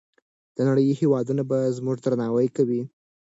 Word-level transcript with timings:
د 0.55 0.57
نړۍ 0.67 0.87
هېوادونه 1.01 1.43
به 1.49 1.59
زموږ 1.77 1.97
درناوی 2.01 2.47
کوي. 2.55 2.81